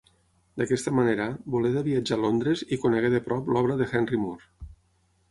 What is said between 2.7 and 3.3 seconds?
i conegué de